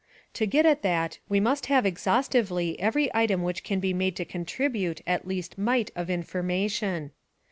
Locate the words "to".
0.33-0.47, 4.15-4.25